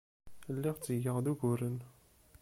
Lliɣ 0.55 0.75
ttgeɣ-d 0.77 1.25
uguren. 1.31 1.77